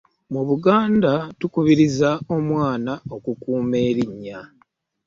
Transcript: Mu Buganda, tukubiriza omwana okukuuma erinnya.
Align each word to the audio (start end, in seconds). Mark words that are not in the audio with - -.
Mu 0.33 0.41
Buganda, 0.49 1.11
tukubiriza 1.39 2.09
omwana 2.35 2.91
okukuuma 3.15 3.75
erinnya. 3.89 4.39